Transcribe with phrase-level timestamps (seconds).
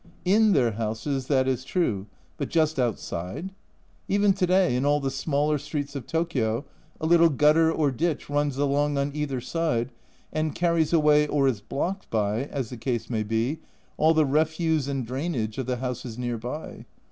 [0.25, 2.07] In their houses that is true,
[2.37, 3.51] but just outside!
[4.07, 6.65] Even to day in all the smaller streets of Tokio
[6.99, 9.91] a little gutter or ditch runs along on either side
[10.33, 13.59] and carries away, or is blocked by, as the case may be,
[13.95, 16.87] all the refuse and drainage of the houses near by.